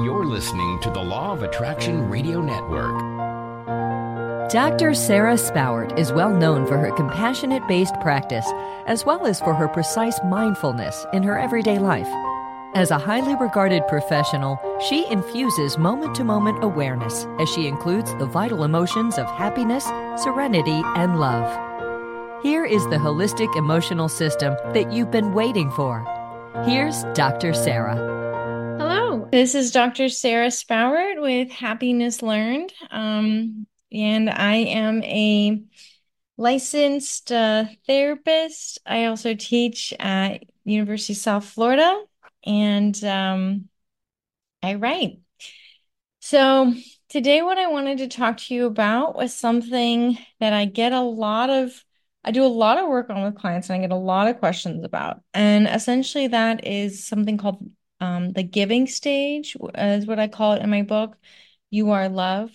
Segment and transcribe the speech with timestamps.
[0.00, 2.98] You're listening to the Law of Attraction Radio Network.
[4.50, 4.94] Dr.
[4.94, 8.46] Sara Spowart is well known for her compassionate based practice,
[8.86, 12.08] as well as for her precise mindfulness in her everyday life.
[12.74, 14.58] As a highly regarded professional,
[14.88, 19.84] she infuses moment to moment awareness as she includes the vital emotions of happiness,
[20.16, 22.42] serenity, and love.
[22.42, 26.02] Here is the holistic emotional system that you've been waiting for.
[26.64, 27.52] Here's Dr.
[27.52, 28.21] Sara.
[29.32, 30.10] This is Dr.
[30.10, 32.70] Sara Spowart with Happiness Learned.
[32.90, 35.62] Um, and I am a
[36.36, 38.78] licensed uh, therapist.
[38.84, 42.04] I also teach at University of South Florida
[42.44, 43.70] and um,
[44.62, 45.20] I write.
[46.20, 46.74] So,
[47.08, 51.00] today, what I wanted to talk to you about was something that I get a
[51.00, 51.82] lot of,
[52.22, 54.40] I do a lot of work on with clients and I get a lot of
[54.40, 55.22] questions about.
[55.32, 57.66] And essentially, that is something called
[58.02, 61.16] um, the giving stage, is what I call it in my book.
[61.70, 62.50] You are love.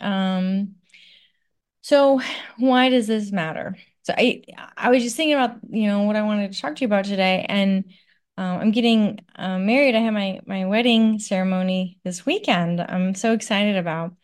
[0.00, 0.76] Um,
[1.82, 2.20] so,
[2.58, 3.76] why does this matter?
[4.02, 4.42] So, I
[4.76, 7.04] I was just thinking about you know what I wanted to talk to you about
[7.04, 7.84] today, and
[8.36, 9.96] um, I'm getting uh, married.
[9.96, 12.80] I have my my wedding ceremony this weekend.
[12.80, 14.14] I'm so excited about.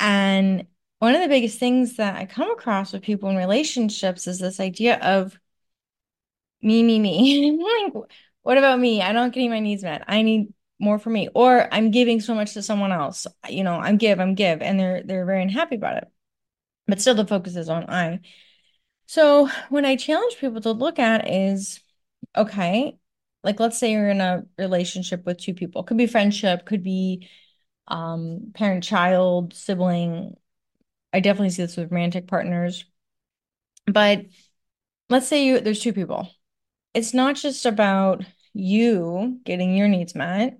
[0.00, 0.66] And
[0.98, 4.60] one of the biggest things that I come across with people in relationships is this
[4.60, 5.38] idea of
[6.62, 7.58] me, me, me.
[7.92, 8.04] like,
[8.44, 9.02] what about me?
[9.02, 10.04] I don't getting my needs met.
[10.08, 13.26] I need more for me, or I'm giving so much to someone else.
[13.48, 16.08] You know, I'm give, I'm give, and they're they're very unhappy about it.
[16.86, 18.20] But still, the focus is on I.
[19.06, 21.80] So what I challenge people to look at is,
[22.36, 22.98] okay,
[23.44, 27.28] like let's say you're in a relationship with two people could be friendship could be
[27.86, 30.34] um parent child sibling
[31.12, 32.86] i definitely see this with romantic partners
[33.86, 34.24] but
[35.10, 36.28] let's say you there's two people
[36.94, 38.24] it's not just about
[38.54, 40.58] you getting your needs met.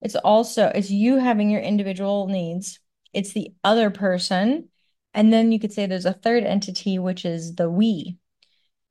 [0.00, 2.78] It's also it's you having your individual needs.
[3.12, 4.68] It's the other person.
[5.14, 8.18] And then you could say there's a third entity which is the we.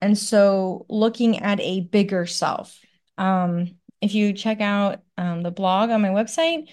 [0.01, 2.79] And so looking at a bigger self
[3.17, 6.69] um, if you check out um, the blog on my website,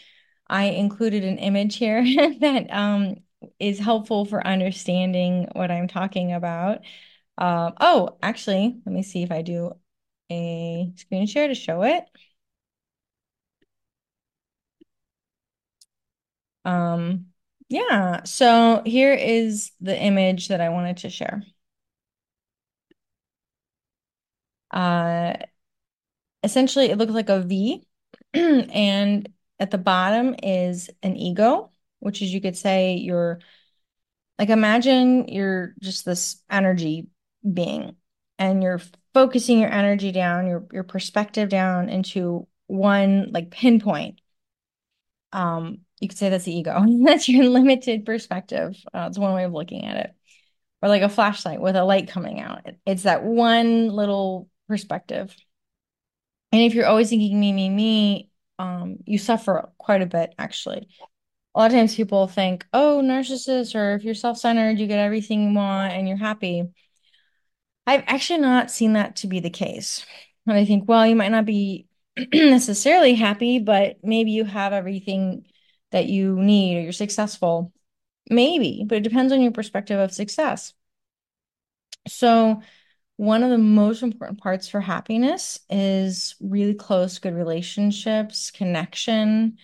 [0.49, 2.03] I included an image here
[2.41, 3.17] that um,
[3.59, 6.81] is helpful for understanding what I'm talking about.
[7.39, 9.73] Uh, oh, actually, let me see if I do
[10.31, 12.05] a screen share to show it.
[16.65, 17.27] Um,
[17.69, 21.43] yeah, so here is the image that I wanted to share.
[24.71, 25.35] Uh,
[26.43, 27.87] essentially it looks like a V
[28.35, 29.29] and
[29.59, 33.41] at the bottom is an ego, which is you could say you're
[34.39, 37.09] like imagine you're just this energy
[37.51, 37.97] being
[38.39, 38.81] and you're
[39.15, 44.21] focusing your energy down, your your perspective down into one like pinpoint.
[45.33, 46.85] Um, you could say that's the ego.
[47.05, 48.77] that's your limited perspective.
[48.93, 50.15] Uh, it's one way of looking at it.
[50.83, 52.67] Or like a flashlight with a light coming out.
[52.85, 55.35] It's that one little perspective.
[56.51, 60.89] And if you're always thinking me, me, me, um, you suffer quite a bit, actually.
[61.55, 65.49] A lot of times people think, oh, narcissist, or if you're self-centered, you get everything
[65.49, 66.65] you want and you're happy.
[67.87, 70.07] I've actually not seen that to be the case.
[70.47, 71.89] And I think, well, you might not be
[72.33, 75.47] necessarily happy, but maybe you have everything
[75.91, 77.73] that you need or you're successful.
[78.31, 80.75] Maybe, but it depends on your perspective of success.
[82.09, 82.63] So
[83.17, 89.59] one of the most important parts for happiness is really close, good relationships, connection,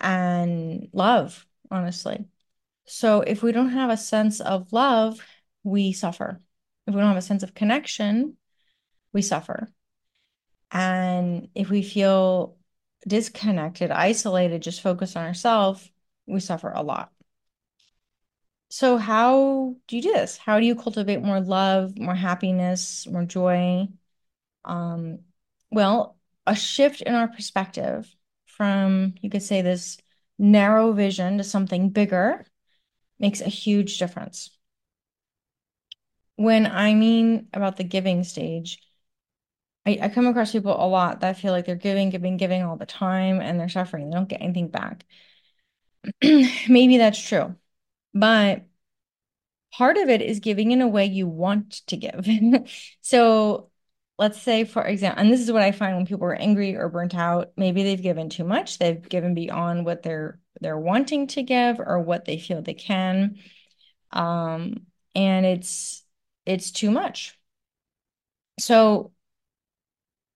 [0.00, 2.26] and love, honestly.
[2.86, 5.20] So if we don't have a sense of love,
[5.64, 6.40] we suffer.
[6.86, 8.36] If we don't have a sense of connection,
[9.12, 9.68] we suffer.
[10.70, 12.56] And if we feel
[13.06, 15.90] disconnected, isolated, just focused on ourselves,
[16.26, 17.12] we suffer a lot.
[18.70, 20.38] So, how do you do this?
[20.38, 23.88] How do you cultivate more love, more happiness, more joy?
[24.64, 25.20] Um,
[25.70, 26.16] well,
[26.46, 28.14] a shift in our perspective
[28.46, 29.98] from, you could say, this
[30.38, 32.46] narrow vision to something bigger
[33.18, 34.56] makes a huge difference.
[36.36, 38.78] When I mean about the giving stage,
[39.86, 42.76] I, I come across people a lot that feel like they're giving, giving, giving all
[42.76, 44.10] the time and they're suffering.
[44.10, 45.04] They don't get anything back.
[46.68, 47.54] Maybe that's true.
[48.14, 48.66] But
[49.72, 52.28] part of it is giving in a way you want to give.
[53.00, 53.70] so
[54.18, 56.88] let's say, for example, and this is what I find when people are angry or
[56.88, 61.42] burnt out, maybe they've given too much, they've given beyond what they're they're wanting to
[61.42, 63.38] give or what they feel they can.
[64.12, 66.04] Um, and it's
[66.46, 67.38] it's too much.
[68.58, 69.12] So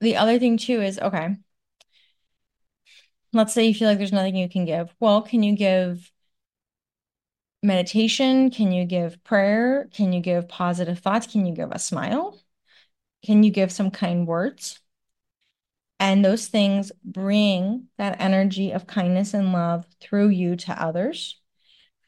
[0.00, 1.36] the other thing too is okay,
[3.32, 4.94] let's say you feel like there's nothing you can give.
[5.00, 6.10] Well, can you give
[7.62, 8.50] meditation?
[8.50, 9.88] Can you give prayer?
[9.92, 11.26] Can you give positive thoughts?
[11.26, 12.40] Can you give a smile?
[13.24, 14.80] Can you give some kind words?
[15.98, 21.40] And those things bring that energy of kindness and love through you to others.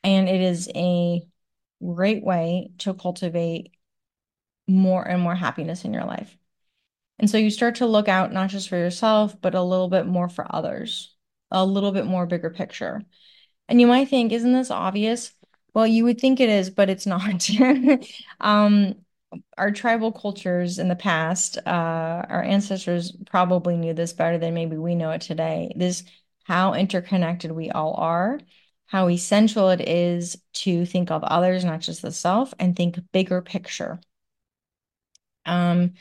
[0.04, 1.26] And it is a
[1.82, 3.72] great way to cultivate
[4.68, 6.36] more and more happiness in your life.
[7.18, 10.06] And so you start to look out not just for yourself, but a little bit
[10.06, 11.14] more for others,
[11.50, 13.02] a little bit more bigger picture.
[13.68, 15.32] And you might think, isn't this obvious?
[15.74, 17.48] Well, you would think it is, but it's not.
[18.40, 18.94] um,
[19.56, 24.76] our tribal cultures in the past, uh, our ancestors probably knew this better than maybe
[24.76, 25.72] we know it today.
[25.76, 26.04] This
[26.44, 28.40] how interconnected we all are,
[28.86, 33.42] how essential it is to think of others, not just the self, and think bigger
[33.42, 34.00] picture.
[35.48, 35.94] Um,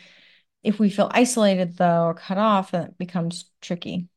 [0.63, 4.07] if we feel isolated though or cut off, that becomes tricky.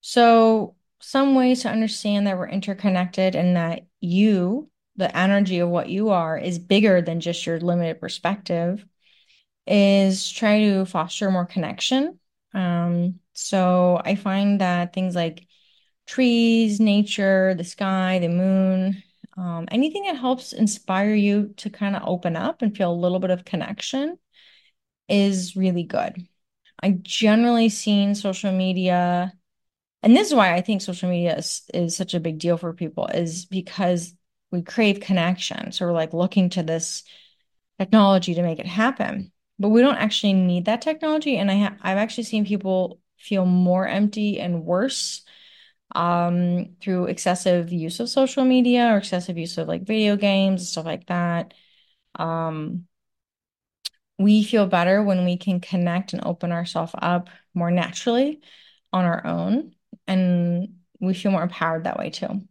[0.00, 5.88] So some ways to understand that we're interconnected and that you the energy of what
[5.88, 8.84] you are is bigger than just your limited perspective
[9.66, 12.18] is try to foster more connection
[12.54, 15.46] um, so i find that things like
[16.06, 19.02] trees nature the sky the moon
[19.36, 23.18] um, anything that helps inspire you to kind of open up and feel a little
[23.18, 24.16] bit of connection
[25.08, 26.26] is really good
[26.82, 29.32] i generally seen social media
[30.02, 32.72] and this is why i think social media is, is such a big deal for
[32.72, 34.14] people is because
[34.54, 35.72] we crave connection.
[35.72, 37.02] So we're like looking to this
[37.78, 39.32] technology to make it happen.
[39.58, 41.36] But we don't actually need that technology.
[41.36, 45.22] And I ha- I've actually seen people feel more empty and worse
[45.94, 50.68] um, through excessive use of social media or excessive use of like video games and
[50.68, 51.52] stuff like that.
[52.16, 52.86] Um,
[54.18, 58.40] we feel better when we can connect and open ourselves up more naturally
[58.92, 59.74] on our own.
[60.06, 62.42] And we feel more empowered that way too.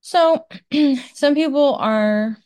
[0.00, 0.46] So
[1.14, 2.36] some people are,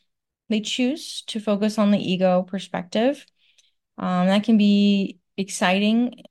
[0.48, 3.25] they choose to focus on the ego perspective.
[3.98, 6.22] Um, that can be exciting,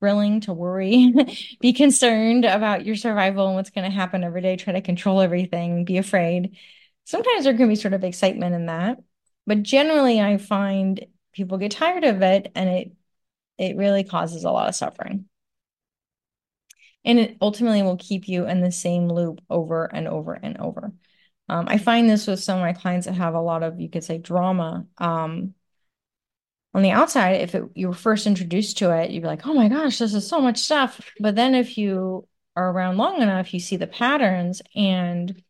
[0.00, 1.12] thrilling to worry,
[1.60, 5.20] be concerned about your survival and what's going to happen every day, try to control
[5.20, 6.56] everything, be afraid.
[7.04, 8.98] Sometimes there can be sort of excitement in that.
[9.46, 12.92] But generally, I find people get tired of it and it
[13.58, 15.26] it really causes a lot of suffering
[17.04, 20.92] and it ultimately will keep you in the same loop over and over and over.
[21.48, 23.90] Um, I find this with some of my clients that have a lot of, you
[23.90, 24.86] could say, drama.
[24.98, 25.54] Um,
[26.74, 29.52] on the outside, if it, you were first introduced to it, you'd be like, oh
[29.52, 31.00] my gosh, this is so much stuff.
[31.20, 35.42] But then if you are around long enough, you see the patterns, and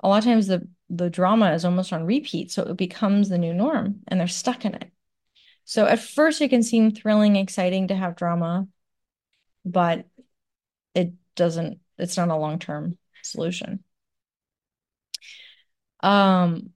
[0.00, 2.50] a lot of times the the drama is almost on repeat.
[2.50, 4.90] So it becomes the new norm and they're stuck in it.
[5.64, 8.68] So at first, it can seem thrilling, exciting to have drama,
[9.64, 10.06] but
[10.94, 13.84] it doesn't it's not a long-term solution
[16.00, 16.70] um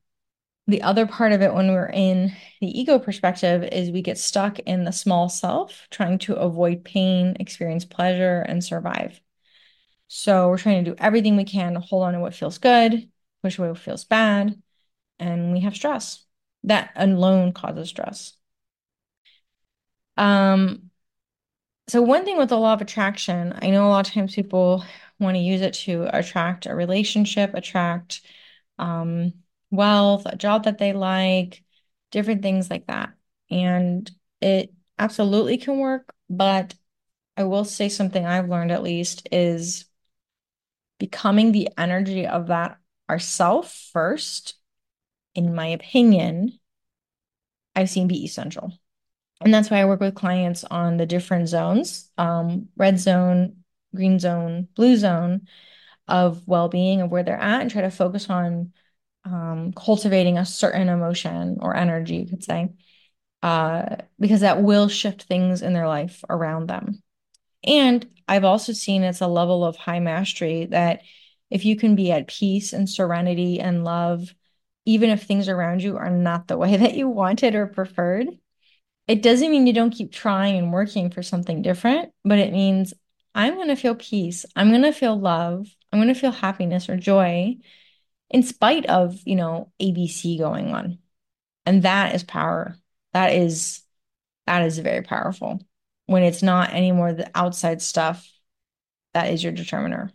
[0.67, 4.59] the other part of it when we're in the ego perspective is we get stuck
[4.61, 9.21] in the small self trying to avoid pain experience pleasure and survive
[10.09, 13.09] so we're trying to do everything we can to hold on to what feels good
[13.43, 14.61] what feels bad
[15.19, 16.25] and we have stress
[16.65, 18.35] that alone causes stress
[20.17, 20.91] um
[21.91, 24.85] so one thing with the law of attraction, I know a lot of times people
[25.19, 28.21] want to use it to attract a relationship, attract
[28.79, 29.33] um,
[29.73, 31.65] wealth, a job that they like,
[32.13, 33.11] different things like that.
[33.51, 34.09] And
[34.41, 36.75] it absolutely can work, but
[37.37, 39.87] I will say something I've learned at least is
[41.01, 42.79] becoming the energy of that
[43.11, 44.55] ourself first,
[45.35, 46.59] in my opinion,
[47.75, 48.73] I've seen be essential.
[49.43, 53.57] And that's why I work with clients on the different zones um, red zone,
[53.95, 55.49] green zone, blue zone
[56.07, 58.73] of well being, of where they're at, and try to focus on
[59.25, 62.69] um, cultivating a certain emotion or energy, you could say,
[63.43, 67.03] uh, because that will shift things in their life around them.
[67.65, 71.03] And I've also seen it's a level of high mastery that
[71.51, 74.35] if you can be at peace and serenity and love,
[74.85, 78.29] even if things around you are not the way that you wanted or preferred,
[79.09, 82.95] it doesn't mean you don't keep trying and working for something different, but it means
[83.35, 84.47] I'm going to feel peace.
[84.57, 85.67] I'm going to feel love.
[85.93, 87.57] I'm going to feel happiness or joy
[88.31, 90.99] in spite of, you know, ABC going on.
[91.67, 92.77] And that is power.
[93.13, 93.83] That is
[94.47, 95.61] that is very powerful
[96.07, 98.29] when it's not anymore the outside stuff
[99.15, 100.11] that is your determiner.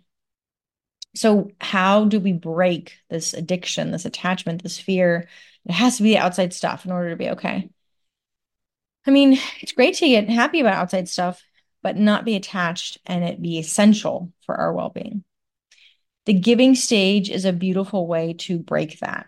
[1.15, 5.27] So, how do we break this addiction, this attachment, this fear?
[5.65, 7.69] It has to be the outside stuff in order to be okay.
[9.07, 11.41] I mean, it's great to get happy about outside stuff,
[11.81, 15.24] but not be attached and it be essential for our well being.
[16.25, 19.27] The giving stage is a beautiful way to break that.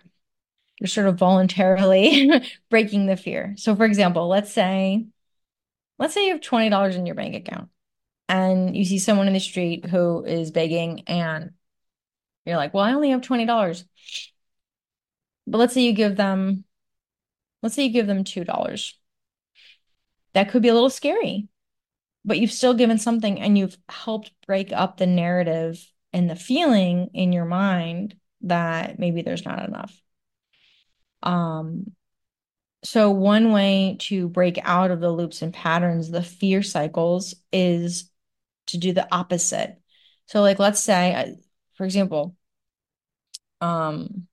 [0.80, 3.54] You're sort of voluntarily breaking the fear.
[3.58, 5.06] So, for example, let's say,
[6.00, 7.70] let's say you have $20 in your bank account
[8.28, 11.52] and you see someone in the street who is begging and
[12.48, 13.84] you're like, well, I only have $20.
[15.46, 16.66] But let's say you give them,
[17.62, 18.94] let's say you give them $2.
[20.34, 21.48] That could be a little scary,
[22.26, 25.80] but you've still given something and you've helped break up the narrative
[26.14, 30.00] and the feeling in your mind that maybe there's not enough.
[31.24, 31.94] Um,
[32.84, 38.10] so one way to break out of the loops and patterns, the fear cycles, is
[38.68, 39.82] to do the opposite.
[40.28, 41.26] So, like, let's say, uh,
[41.78, 42.36] for example,
[43.62, 44.28] um,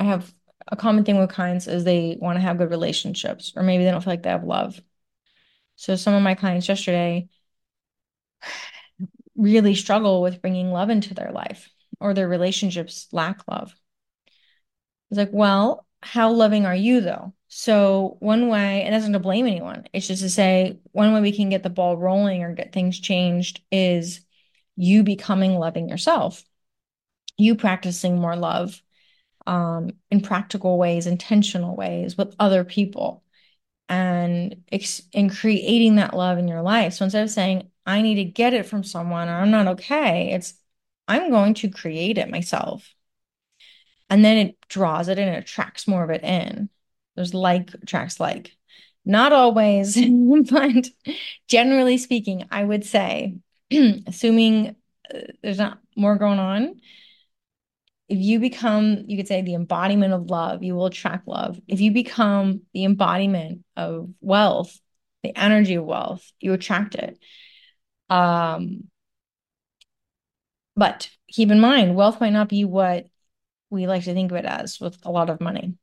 [0.00, 0.32] I have
[0.68, 3.90] a common thing with clients is they want to have good relationships, or maybe they
[3.90, 4.80] don't feel like they have love.
[5.76, 7.28] So, some of my clients yesterday
[9.36, 13.74] really struggle with bringing love into their life, or their relationships lack love.
[15.10, 17.34] It's like, well, how loving are you though?
[17.48, 21.20] So one way, and that's not to blame anyone, it's just to say one way
[21.20, 24.20] we can get the ball rolling or get things changed is
[24.76, 26.44] you becoming loving yourself,
[27.36, 28.80] you practicing more love
[29.46, 33.22] um, in practical ways, intentional ways with other people,
[33.88, 36.94] and ex- and creating that love in your life.
[36.94, 40.32] So instead of saying I need to get it from someone or I'm not okay,
[40.32, 40.54] it's
[41.08, 42.94] I'm going to create it myself
[44.12, 46.68] and then it draws it and it attracts more of it in.
[47.16, 48.54] There's like attracts like.
[49.06, 49.96] Not always,
[50.50, 50.90] but
[51.48, 53.38] generally speaking, I would say,
[54.06, 54.76] assuming
[55.12, 56.80] uh, there's not more going on,
[58.08, 61.58] if you become, you could say, the embodiment of love, you will attract love.
[61.66, 64.78] If you become the embodiment of wealth,
[65.22, 67.18] the energy of wealth, you attract it.
[68.10, 68.88] Um,
[70.76, 73.06] but keep in mind, wealth might not be what
[73.70, 75.74] we like to think of it as with a lot of money.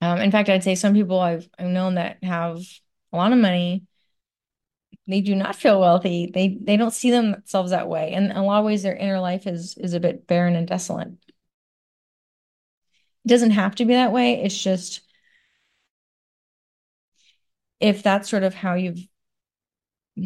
[0.00, 2.60] Um, in fact, I'd say some people I've, I've known that have
[3.12, 3.84] a lot of money,
[5.10, 6.30] they do not feel wealthy.
[6.32, 9.20] They they don't see themselves that way, and in a lot of ways, their inner
[9.20, 11.08] life is is a bit barren and desolate.
[13.24, 14.42] It doesn't have to be that way.
[14.42, 15.00] It's just
[17.80, 19.06] if that's sort of how you've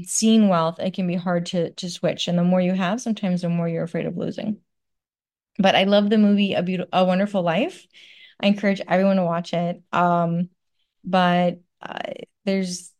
[0.05, 2.29] seen wealth, it can be hard to to switch.
[2.29, 4.59] And the more you have, sometimes the more you're afraid of losing.
[5.59, 7.87] But I love the movie A Beautiful A Wonderful Life.
[8.41, 9.83] I encourage everyone to watch it.
[9.93, 10.51] Um,
[11.05, 11.99] but uh,
[12.45, 12.93] there's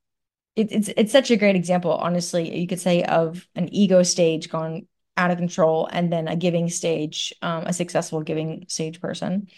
[0.57, 4.49] it, it's it's such a great example, honestly, you could say of an ego stage
[4.49, 9.49] gone out of control and then a giving stage, um, a successful giving stage person.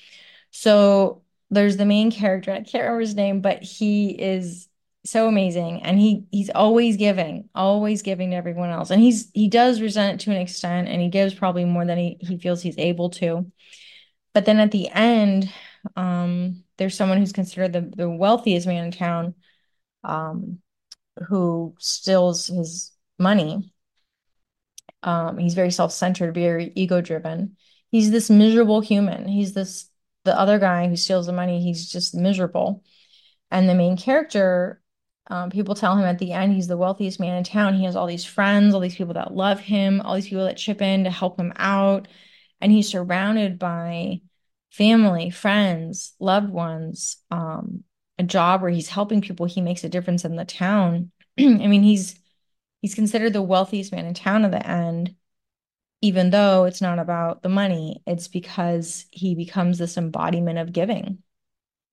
[0.51, 4.69] So there's the main character, I can't remember his name, but he is
[5.05, 9.47] so amazing and he he's always giving always giving to everyone else and he's he
[9.47, 12.61] does resent it to an extent and he gives probably more than he, he feels
[12.61, 13.49] he's able to
[14.35, 15.49] but then at the end
[15.95, 19.35] um there's someone who's considered the, the wealthiest man in town
[20.03, 20.59] um
[21.29, 23.73] who steals his money
[25.03, 27.57] um he's very self-centered very ego-driven
[27.91, 29.89] he's this miserable human he's this
[30.25, 32.83] the other guy who steals the money he's just miserable
[33.51, 34.83] and the main character
[35.29, 37.75] um, people tell him at the end he's the wealthiest man in town.
[37.75, 40.57] He has all these friends, all these people that love him, all these people that
[40.57, 42.07] chip in to help him out.
[42.61, 44.21] And he's surrounded by
[44.71, 47.83] family, friends, loved ones, um,
[48.19, 49.47] a job where he's helping people.
[49.47, 51.11] He makes a difference in the town.
[51.39, 52.19] I mean, he's
[52.83, 55.17] he's considered the wealthiest man in town at the end,
[56.03, 58.03] even though it's not about the money.
[58.07, 61.23] It's because he becomes this embodiment of giving.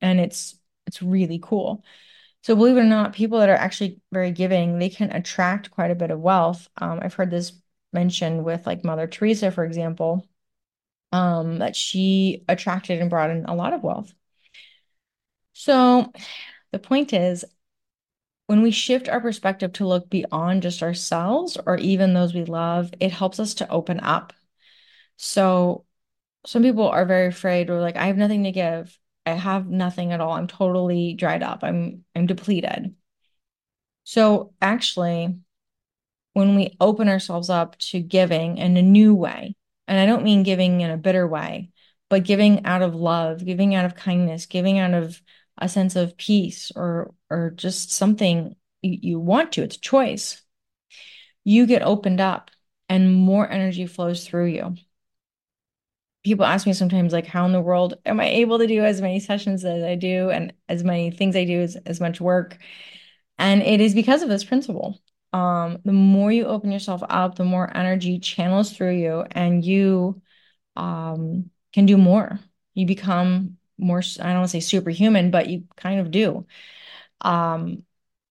[0.01, 1.84] And it's it's really cool.
[2.44, 5.92] So believe it or not, people that are actually very giving, they can attract quite
[5.92, 6.68] a bit of wealth.
[6.77, 7.53] Um, I've heard this
[7.94, 10.27] mentioned with like Mother Teresa, for example,
[11.12, 14.13] um, that she attracted and brought in a lot of wealth.
[15.53, 16.12] So
[16.72, 17.45] the point is,
[18.48, 22.93] when we shift our perspective to look beyond just ourselves or even those we love,
[23.00, 24.33] it helps us to open up.
[25.15, 25.86] So
[26.45, 28.98] some people are very afraid or like, I have nothing to give.
[29.25, 30.33] I have nothing at all.
[30.33, 31.63] I'm totally dried up.
[31.63, 32.95] I'm I'm depleted.
[34.03, 35.36] So actually,
[36.33, 39.55] when we open ourselves up to giving in a new way,
[39.88, 41.69] and I don't mean giving in a bitter way,
[42.10, 45.22] but giving out of love, giving out of kindness, giving out of
[45.57, 50.41] a sense of peace or or just something you, you want to, it's a choice.
[51.43, 52.51] You get opened up
[52.89, 54.75] and more energy flows through you
[56.24, 59.01] people ask me sometimes like how in the world am i able to do as
[59.01, 62.57] many sessions as i do and as many things i do as, as much work
[63.39, 65.00] And it is because of this principle.
[65.33, 70.22] Um, the more you open yourself up, the more energy channels through you, and you
[70.77, 72.39] um, can do more.
[72.75, 76.46] You become more, I don't want to say superhuman, but you kind of do.
[77.22, 77.84] Um,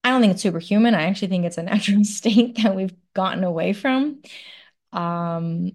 [0.05, 0.95] I don't think it's superhuman.
[0.95, 4.23] I actually think it's a natural state that we've gotten away from.
[4.93, 5.73] Um,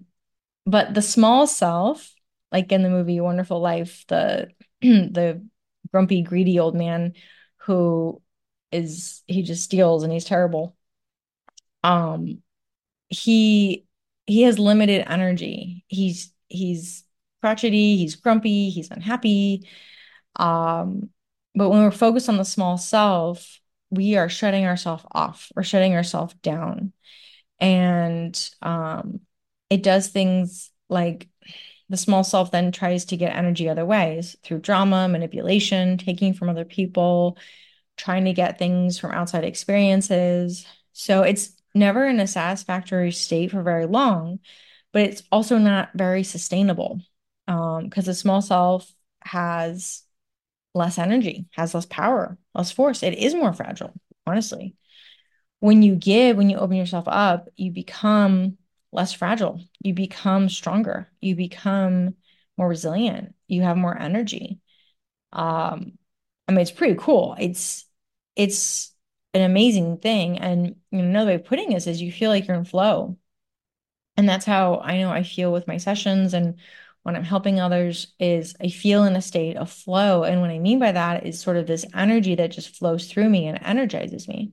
[0.66, 2.14] but the small self,
[2.52, 4.48] like in the movie Wonderful Life, the
[4.82, 5.46] the
[5.92, 7.14] grumpy, greedy old man
[7.58, 8.22] who
[8.72, 10.76] is he just steals and he's terrible.
[11.82, 12.42] Um,
[13.08, 13.86] he
[14.26, 15.84] he has limited energy.
[15.88, 17.04] He's he's
[17.40, 19.68] crotchety, he's grumpy, he's unhappy.
[20.36, 21.10] Um,
[21.54, 25.50] but when we're focused on the small self, we are shutting ourselves off.
[25.56, 26.92] We're shutting ourselves down.
[27.58, 29.20] And um,
[29.70, 31.28] it does things like
[31.88, 36.48] the small self then tries to get energy other ways through drama, manipulation, taking from
[36.48, 37.38] other people,
[37.96, 40.66] trying to get things from outside experiences.
[40.92, 44.40] So it's never in a satisfactory state for very long,
[44.92, 47.00] but it's also not very sustainable
[47.48, 48.92] um, because the small self
[49.24, 50.02] has
[50.74, 53.02] less energy, has less power, less force.
[53.02, 53.94] It is more fragile,
[54.26, 54.76] honestly.
[55.60, 58.58] When you give, when you open yourself up, you become
[58.92, 59.60] less fragile.
[59.80, 61.10] You become stronger.
[61.20, 62.14] You become
[62.56, 63.34] more resilient.
[63.48, 64.60] You have more energy.
[65.32, 65.98] Um,
[66.46, 67.34] I mean, it's pretty cool.
[67.40, 67.86] It's
[68.36, 68.94] it's
[69.34, 70.38] an amazing thing.
[70.38, 73.16] And you know, another way of putting this is you feel like you're in flow.
[74.16, 76.56] And that's how I know I feel with my sessions and
[77.08, 80.22] when I'm helping others is I feel in a state of flow.
[80.24, 83.28] And what I mean by that is sort of this energy that just flows through
[83.28, 84.52] me and energizes me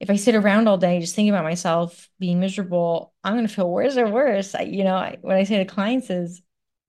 [0.00, 3.54] if I sit around all day just thinking about myself being miserable, I'm going to
[3.54, 4.54] feel worse and worse.
[4.54, 6.42] I, you know, I, what I say to clients is,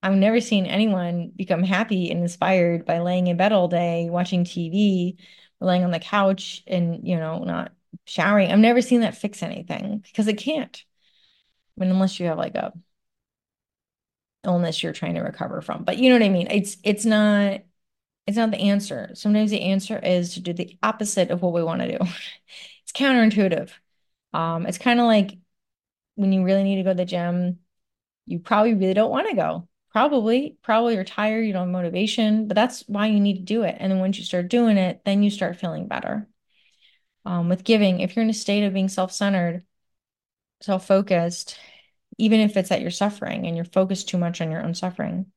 [0.03, 4.43] I've never seen anyone become happy and inspired by laying in bed all day, watching
[4.43, 5.17] TV,
[5.59, 7.71] laying on the couch and, you know, not
[8.05, 8.51] showering.
[8.51, 10.83] I've never seen that fix anything because it can't.
[11.77, 12.73] I mean, unless you have like a
[14.43, 15.83] illness you're trying to recover from.
[15.83, 16.47] But you know what I mean?
[16.49, 17.61] It's it's not
[18.27, 19.11] it's not the answer.
[19.13, 22.03] Sometimes the answer is to do the opposite of what we want to do.
[22.83, 23.71] it's counterintuitive.
[24.33, 25.37] Um, it's kind of like
[26.15, 27.59] when you really need to go to the gym,
[28.25, 29.67] you probably really don't want to go.
[29.91, 33.63] Probably, probably you're tired, you don't have motivation, but that's why you need to do
[33.63, 33.77] it.
[33.79, 36.27] And then once you start doing it, then you start feeling better.
[37.25, 39.63] Um, with giving, if you're in a state of being self-centered,
[40.61, 41.57] self-focused,
[42.17, 45.27] even if it's that you're suffering and you're focused too much on your own suffering,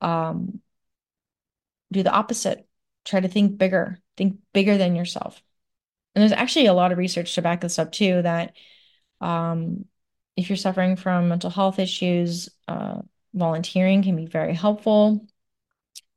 [0.00, 0.60] um,
[1.92, 2.66] do the opposite.
[3.04, 5.42] Try to think bigger, think bigger than yourself.
[6.14, 8.54] And there's actually a lot of research to back this up too that
[9.20, 9.84] um,
[10.36, 13.00] if you're suffering from mental health issues, uh,
[13.34, 15.26] volunteering can be very helpful.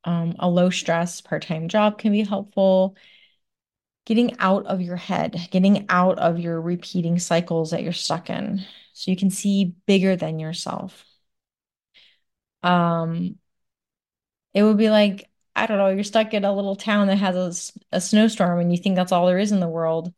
[0.03, 2.95] Um, a low stress part time job can be helpful.
[4.05, 8.65] Getting out of your head, getting out of your repeating cycles that you're stuck in
[8.93, 11.05] so you can see bigger than yourself.
[12.63, 13.37] Um,
[14.53, 17.73] it would be like I don't know, you're stuck in a little town that has
[17.91, 20.13] a, a snowstorm and you think that's all there is in the world.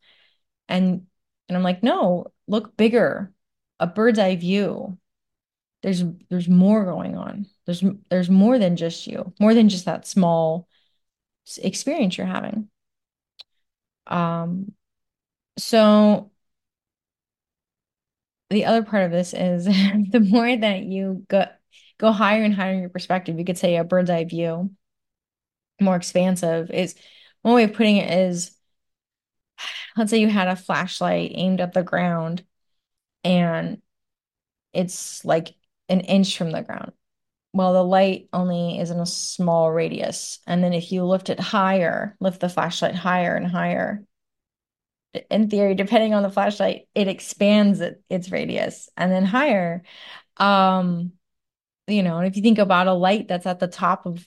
[0.68, 1.06] And
[1.48, 3.32] and I'm like, no, look bigger,
[3.80, 4.98] a bird's eye view.
[5.82, 7.46] There's there's more going on.
[7.66, 10.68] There's there's more than just you, more than just that small
[11.62, 12.68] experience you're having.
[14.06, 14.72] Um,
[15.58, 16.32] so
[18.54, 19.64] the other part of this is
[20.10, 21.46] the more that you go
[21.98, 24.70] go higher and higher in your perspective, you could say a bird's eye view
[25.80, 26.94] more expansive is
[27.42, 28.56] one way of putting it is
[29.96, 32.44] let's say you had a flashlight aimed at the ground
[33.22, 33.80] and
[34.72, 35.54] it's like
[35.88, 36.92] an inch from the ground.
[37.52, 40.40] Well, the light only is in a small radius.
[40.46, 44.02] And then if you lift it higher, lift the flashlight higher and higher,
[45.30, 49.82] in theory, depending on the flashlight, it expands it, its radius and then higher.
[50.36, 51.12] Um,
[51.86, 54.26] you know, and if you think about a light that's at the top of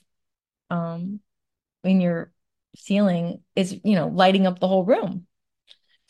[0.70, 1.20] um
[1.84, 2.32] in your
[2.76, 5.26] ceiling is, you know, lighting up the whole room.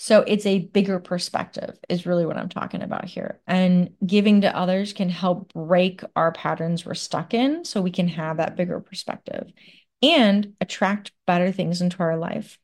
[0.01, 3.41] So it's a bigger perspective, is really what I'm talking about here.
[3.49, 8.07] And giving to others can help break our patterns we're stuck in so we can
[8.07, 9.51] have that bigger perspective
[10.01, 12.59] and attract better things into our life.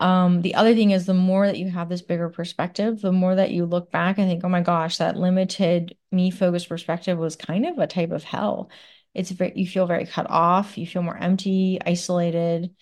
[0.00, 3.34] Um, the other thing is the more that you have this bigger perspective, the more
[3.34, 7.36] that you look back and think, oh my gosh, that limited me focused perspective was
[7.36, 8.70] kind of a type of hell.
[9.14, 12.74] It's very you feel very cut off you feel more empty isolated.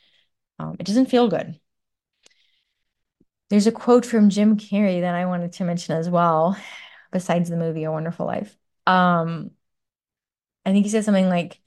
[0.58, 1.58] Um, it doesn't feel good.
[3.50, 6.56] There's a quote from jim carrey that i wanted to mention as well
[7.10, 8.56] besides the movie a wonderful life.
[8.86, 9.50] Um
[10.64, 11.60] i think he said something like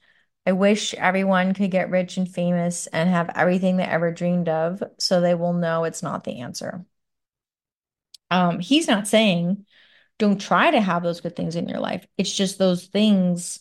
[0.46, 4.82] I wish everyone could get rich and famous and have everything they ever dreamed of
[4.98, 6.84] so they will know it's not the answer.
[8.30, 9.66] Um, he's not saying
[10.18, 12.06] don't try to have those good things in your life.
[12.16, 13.60] It's just those things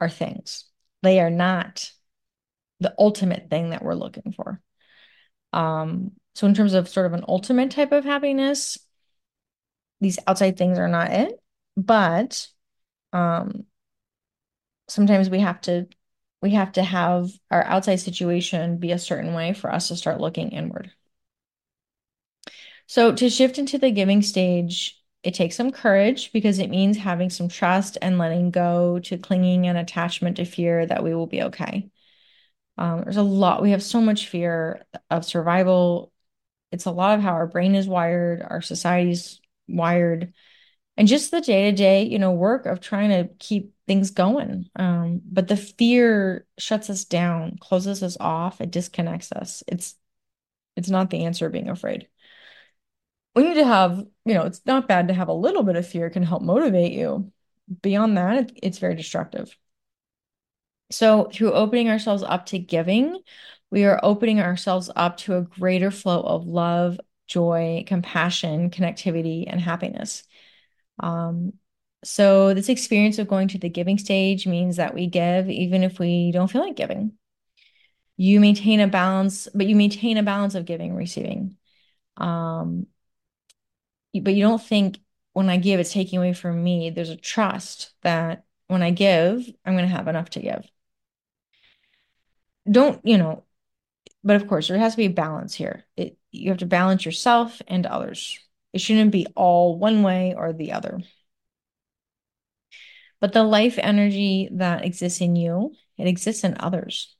[0.00, 0.64] are things.
[1.02, 1.92] They are not
[2.80, 4.60] the ultimate thing that we're looking for.
[5.52, 8.78] Um, so in terms of sort of an ultimate type of happiness,
[10.00, 11.40] these outside things are not it,
[11.76, 12.48] but
[13.12, 13.64] um
[14.88, 15.86] sometimes we have to
[16.42, 20.20] we have to have our outside situation be a certain way for us to start
[20.20, 20.92] looking inward.
[22.86, 27.30] So to shift into the giving stage, it takes some courage because it means having
[27.30, 31.42] some trust and letting go to clinging and attachment to fear that we will be
[31.42, 31.90] okay.
[32.78, 36.12] Um, there's a lot, we have so much fear of survival.
[36.70, 40.32] It's a lot of how our brain is wired, our society's wired,
[40.96, 44.68] and just the day to day, you know, work of trying to keep things going.
[44.76, 49.62] Um, but the fear shuts us down, closes us off, it disconnects us.
[49.68, 49.96] It's
[50.76, 52.08] it's not the answer being afraid.
[53.34, 55.86] We need to have, you know, it's not bad to have a little bit of
[55.86, 57.32] fear can help motivate you.
[57.82, 59.56] Beyond that, it, it's very destructive.
[60.90, 63.20] So, through opening ourselves up to giving,
[63.70, 69.60] we are opening ourselves up to a greater flow of love, joy, compassion, connectivity, and
[69.60, 70.22] happiness.
[71.00, 71.54] Um,
[72.06, 75.98] so, this experience of going to the giving stage means that we give even if
[75.98, 77.12] we don't feel like giving.
[78.16, 81.56] You maintain a balance, but you maintain a balance of giving and receiving.
[82.16, 82.86] Um,
[84.14, 84.98] but you don't think
[85.34, 86.90] when I give, it's taking away from me.
[86.90, 90.66] There's a trust that when I give, I'm going to have enough to give
[92.70, 93.44] don't, you know,
[94.24, 95.84] but of course, there has to be a balance here.
[95.96, 98.38] It, you have to balance yourself and others.
[98.72, 101.00] It shouldn't be all one way or the other.
[103.20, 107.16] But the life energy that exists in you, it exists in others.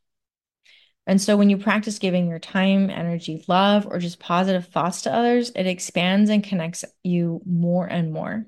[1.07, 5.15] And so when you practice giving your time, energy, love, or just positive thoughts to
[5.15, 8.47] others, it expands and connects you more and more.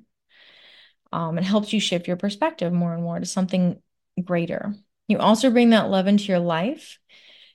[1.13, 3.81] Um, it helps you shift your perspective more and more to something
[4.23, 4.75] greater.
[5.07, 6.99] You also bring that love into your life.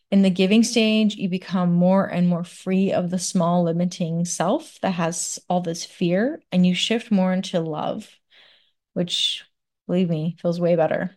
[0.10, 4.80] In the giving stage, you become more and more free of the small, limiting self
[4.82, 8.10] that has all this fear, and you shift more into love,
[8.94, 9.44] which,
[9.94, 11.16] believe me, feels way better.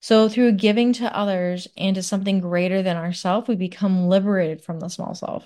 [0.00, 4.78] So, through giving to others and to something greater than ourselves, we become liberated from
[4.78, 5.44] the small self.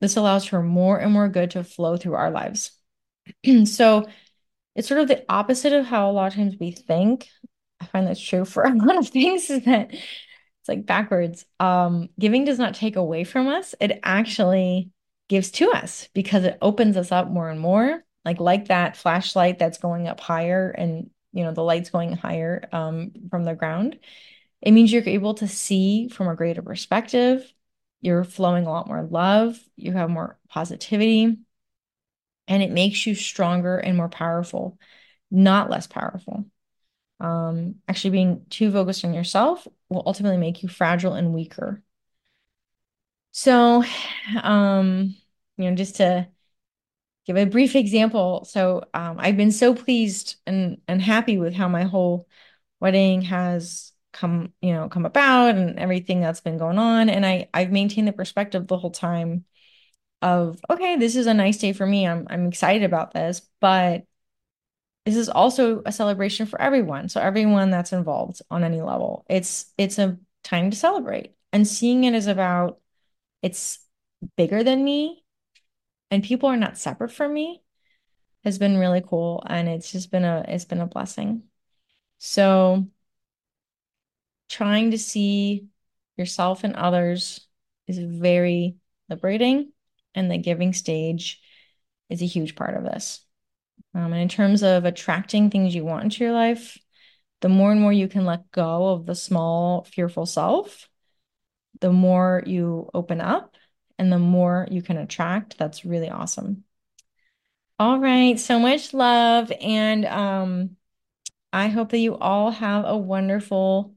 [0.00, 2.72] This allows for more and more good to flow through our lives.
[3.66, 4.06] so,
[4.74, 7.28] it's sort of the opposite of how a lot of times we think.
[7.80, 11.44] I find that's true for a lot of things is that it's like backwards.
[11.60, 13.74] Um, giving does not take away from us.
[13.78, 14.90] It actually
[15.28, 18.02] gives to us because it opens us up more and more.
[18.24, 22.68] Like like that flashlight that's going up higher and you know the light's going higher
[22.72, 23.98] um, from the ground.
[24.62, 27.52] It means you're able to see from a greater perspective.
[28.00, 29.58] You're flowing a lot more love.
[29.76, 31.38] You have more positivity.
[32.46, 34.78] And it makes you stronger and more powerful,
[35.30, 36.46] not less powerful.
[37.20, 41.82] Um, actually, being too focused on yourself will ultimately make you fragile and weaker.
[43.32, 43.84] So,
[44.42, 45.16] um,
[45.56, 46.28] you know, just to
[47.26, 48.44] give a brief example.
[48.44, 52.28] So, um, I've been so pleased and and happy with how my whole
[52.80, 57.08] wedding has come, you know, come about and everything that's been going on.
[57.08, 59.44] And I I've maintained the perspective the whole time
[60.22, 62.06] of okay, this is a nice day for me.
[62.06, 64.04] I'm I'm excited about this, but
[65.04, 67.08] this is also a celebration for everyone.
[67.08, 69.26] So everyone that's involved on any level.
[69.28, 71.34] It's it's a time to celebrate.
[71.52, 72.80] And seeing it is about
[73.42, 73.78] it's
[74.36, 75.23] bigger than me
[76.14, 77.60] and people are not separate from me
[78.44, 81.42] has been really cool and it's just been a it's been a blessing.
[82.18, 82.86] So
[84.48, 85.66] trying to see
[86.16, 87.48] yourself and others
[87.88, 88.76] is very
[89.08, 89.72] liberating
[90.14, 91.40] and the giving stage
[92.08, 93.24] is a huge part of this.
[93.92, 96.78] Um, and in terms of attracting things you want into your life,
[97.40, 100.88] the more and more you can let go of the small, fearful self,
[101.80, 103.56] the more you open up
[103.98, 105.58] and the more you can attract.
[105.58, 106.64] That's really awesome.
[107.78, 108.38] All right.
[108.38, 109.52] So much love.
[109.60, 110.76] And um,
[111.52, 113.94] I hope that you all have a wonderful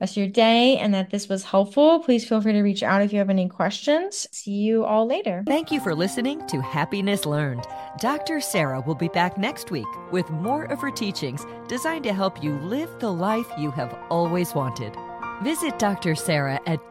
[0.00, 2.00] rest of your day and that this was helpful.
[2.00, 4.26] Please feel free to reach out if you have any questions.
[4.32, 5.44] See you all later.
[5.46, 7.64] Thank you for listening to Happiness Learned.
[8.00, 8.40] Dr.
[8.40, 12.58] Sara will be back next week with more of her teachings designed to help you
[12.60, 14.96] live the life you have always wanted.
[15.42, 16.14] Visit Dr.
[16.14, 16.90] Sara at